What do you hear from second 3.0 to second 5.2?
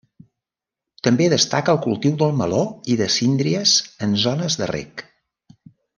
de síndries en zones de reg.